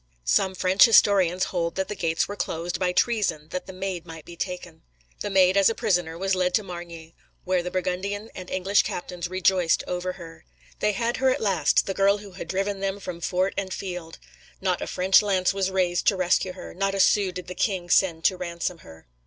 [0.25, 4.25] Some French historians hold that the gates were closed, by treason, that the Maid might
[4.25, 4.81] be taken.
[5.19, 9.27] The Maid, as a prisoner, was led to Margny, where the Burgundian and English captains
[9.29, 10.43] rejoiced over her.
[10.79, 14.17] They had her at last, the girl who had driven them from fort and field.
[14.59, 17.87] Not a French lance was raised to rescue her; not a sou did the king
[17.87, 19.05] send to ransom her.